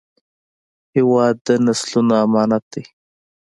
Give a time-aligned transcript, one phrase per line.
[0.95, 2.83] هېواد د نسلونو امانت دی.